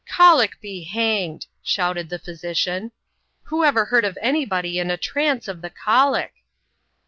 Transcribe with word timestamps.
195" 0.17 0.33
Colic 0.33 0.59
be 0.61 0.89
banged! 0.95 1.45
sbouted 1.63 2.09
tbe 2.09 2.23
pbjrsician;" 2.25 2.91
wbo 3.51 3.67
ever 3.67 3.85
beard 3.91 4.03
of 4.03 4.17
any 4.19 4.43
body 4.43 4.79
in 4.79 4.89
a 4.89 4.97
trance 4.97 5.47
of 5.47 5.59
tbe 5.61 5.71
colic 5.75 6.33